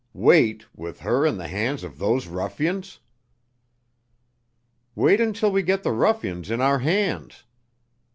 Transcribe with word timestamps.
Wait, 0.15 0.65
with 0.75 1.01
her 1.01 1.27
in 1.27 1.37
the 1.37 1.47
hands 1.47 1.83
of 1.83 1.99
those 1.99 2.25
ruffians!" 2.25 2.99
"Wait 4.95 5.21
until 5.21 5.51
we 5.51 5.61
get 5.61 5.83
the 5.83 5.91
ruffians 5.91 6.49
in 6.49 6.59
our 6.59 6.79
hands. 6.79 7.43